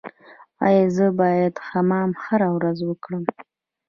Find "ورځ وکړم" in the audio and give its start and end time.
2.57-3.23